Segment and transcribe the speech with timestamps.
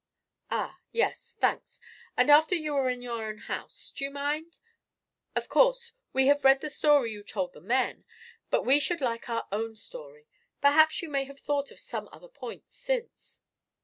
[0.49, 1.35] "Ah yes.
[1.39, 1.79] Thanks.
[2.17, 3.93] And after you were in your own house?
[3.95, 4.57] Do you mind?
[5.35, 8.03] Of course, we have read the story you told the men,
[8.49, 10.25] but we should like our own story.
[10.59, 13.41] Perhaps you may have thought of some other points since."